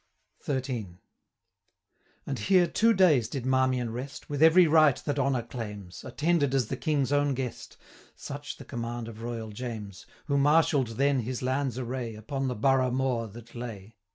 [0.43, 0.99] XIII.
[2.25, 6.55] And here two days did Marmion rest, 255 With every rite that honour claims, Attended
[6.55, 7.77] as the King's own guest;
[8.15, 12.89] Such the command of Royal James, Who marshall'd then his land's array, Upon the Borough
[12.89, 13.97] moor that lay.